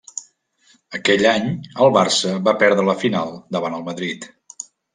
[0.99, 1.45] Aquell any,
[1.85, 4.31] el Barça va perdre la final davant el Madrid.